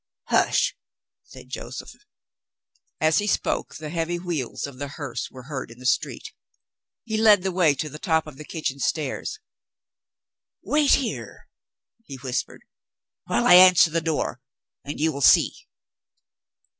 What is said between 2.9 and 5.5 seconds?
As he spoke, the heavy wheels of the hearse were